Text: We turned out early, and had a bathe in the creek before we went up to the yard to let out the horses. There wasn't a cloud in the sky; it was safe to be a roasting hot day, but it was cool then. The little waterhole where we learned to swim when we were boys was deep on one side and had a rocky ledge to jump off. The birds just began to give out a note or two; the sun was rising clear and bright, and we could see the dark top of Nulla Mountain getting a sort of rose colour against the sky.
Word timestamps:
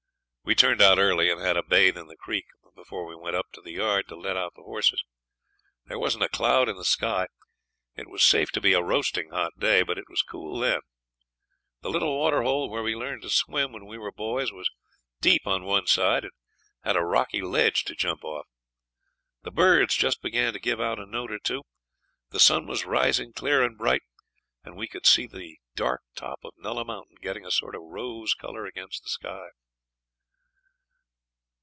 We 0.43 0.55
turned 0.55 0.81
out 0.81 0.99
early, 0.99 1.29
and 1.31 1.39
had 1.39 1.55
a 1.55 1.63
bathe 1.63 1.95
in 1.95 2.07
the 2.07 2.17
creek 2.17 2.43
before 2.75 3.05
we 3.07 3.15
went 3.15 3.37
up 3.37 3.51
to 3.53 3.61
the 3.61 3.71
yard 3.71 4.09
to 4.09 4.17
let 4.17 4.35
out 4.35 4.53
the 4.53 4.63
horses. 4.63 5.01
There 5.85 5.99
wasn't 5.99 6.25
a 6.25 6.29
cloud 6.29 6.67
in 6.67 6.75
the 6.75 6.83
sky; 6.83 7.27
it 7.95 8.09
was 8.09 8.21
safe 8.21 8.51
to 8.53 8.59
be 8.59 8.73
a 8.73 8.81
roasting 8.81 9.29
hot 9.29 9.53
day, 9.57 9.81
but 9.83 9.97
it 9.97 10.09
was 10.09 10.23
cool 10.23 10.59
then. 10.59 10.81
The 11.81 11.89
little 11.89 12.19
waterhole 12.19 12.69
where 12.69 12.83
we 12.83 12.95
learned 12.95 13.21
to 13.21 13.29
swim 13.29 13.71
when 13.71 13.85
we 13.85 13.97
were 13.97 14.11
boys 14.11 14.51
was 14.51 14.69
deep 15.21 15.47
on 15.47 15.63
one 15.63 15.87
side 15.87 16.23
and 16.25 16.33
had 16.83 16.97
a 16.97 17.05
rocky 17.05 17.41
ledge 17.41 17.85
to 17.85 17.95
jump 17.95 18.25
off. 18.25 18.47
The 19.43 19.51
birds 19.51 19.95
just 19.95 20.21
began 20.21 20.51
to 20.51 20.59
give 20.59 20.81
out 20.81 20.99
a 20.99 21.05
note 21.05 21.31
or 21.31 21.39
two; 21.39 21.63
the 22.31 22.41
sun 22.41 22.67
was 22.67 22.83
rising 22.83 23.31
clear 23.31 23.63
and 23.63 23.77
bright, 23.77 24.01
and 24.65 24.75
we 24.75 24.89
could 24.89 25.05
see 25.05 25.27
the 25.27 25.59
dark 25.75 26.01
top 26.15 26.39
of 26.43 26.53
Nulla 26.57 26.83
Mountain 26.83 27.17
getting 27.21 27.45
a 27.45 27.51
sort 27.51 27.75
of 27.75 27.83
rose 27.83 28.33
colour 28.33 28.65
against 28.65 29.03
the 29.03 29.09
sky. 29.09 29.45